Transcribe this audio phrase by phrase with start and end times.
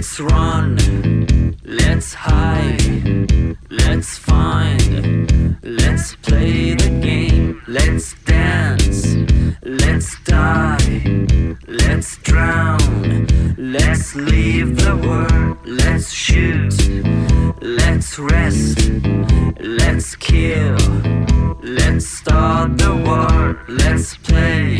[0.00, 9.14] Let's run, let's hide, let's find, let's play the game, let's dance,
[9.62, 11.26] let's die,
[11.68, 13.26] let's drown,
[13.58, 16.72] let's leave the world, let's shoot,
[17.60, 18.78] let's rest,
[19.60, 20.78] let's kill,
[21.62, 24.78] let's start the war, let's play,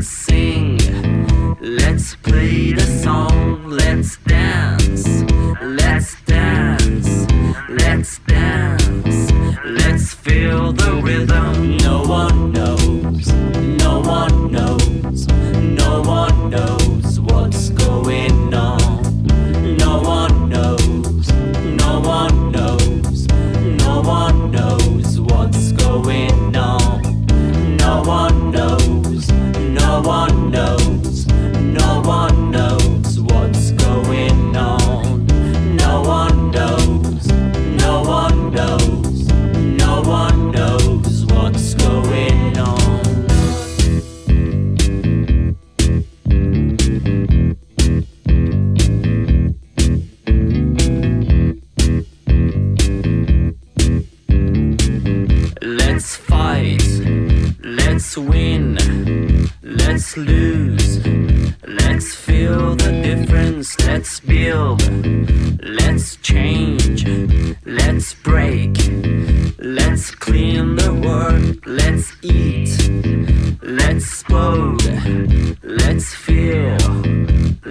[0.00, 0.78] let's sing,
[1.60, 5.06] let's play the song, let's dance,
[5.60, 7.26] let's dance,
[7.68, 9.30] let's dance,
[9.62, 11.76] let's feel the rhythm.
[11.76, 12.39] No one
[56.40, 56.88] fight,
[57.62, 58.66] let's win,
[59.62, 60.88] let's lose,
[61.82, 64.80] let's feel the difference, let's build,
[65.80, 67.00] let's change,
[67.80, 68.74] let's break,
[69.58, 72.72] let's clean the world, let's eat,
[73.62, 74.84] let's explode,
[75.82, 76.78] let's feel,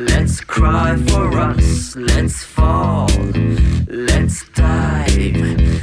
[0.10, 3.10] let's cry for us, let's fall,
[4.10, 5.42] let's dive,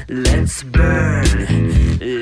[0.09, 2.16] let's burn.